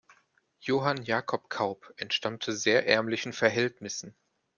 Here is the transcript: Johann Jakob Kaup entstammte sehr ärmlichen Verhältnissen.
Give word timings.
Johann 0.59 1.03
Jakob 1.03 1.47
Kaup 1.51 1.93
entstammte 1.95 2.53
sehr 2.53 2.87
ärmlichen 2.87 3.33
Verhältnissen. 3.33 4.15